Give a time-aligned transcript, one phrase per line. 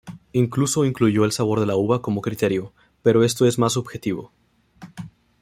[0.33, 4.31] Incluso incluyó el sabor de la uva como criterio, pero esto es más subjetivo.